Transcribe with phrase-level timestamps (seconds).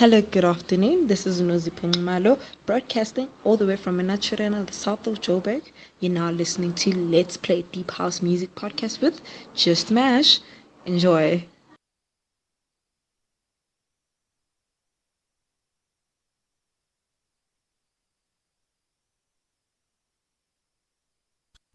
[0.00, 1.08] Hello, good afternoon.
[1.08, 5.62] This is Nozi Malo broadcasting all the way from Minachurena, the south of Joburg.
[6.00, 9.20] You're now listening to Let's Play Deep House Music Podcast with
[9.54, 10.40] Just Mash.
[10.86, 11.46] Enjoy.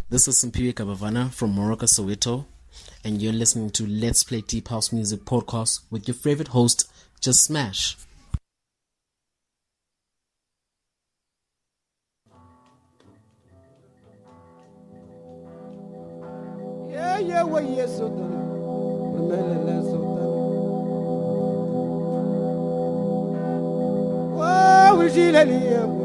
[0.10, 2.46] This is Simpiwe Kabavana from Moroka, Soweto,
[3.04, 7.44] and you're listening to Let's Play Deep House Music Podcast with your favorite host, Just
[7.44, 7.96] Smash.
[17.26, 18.38] ويا ويا صدري
[19.18, 20.26] ومال لا صدري
[25.00, 26.05] وجيل اليوم